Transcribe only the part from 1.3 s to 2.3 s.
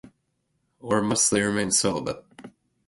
remain celibate?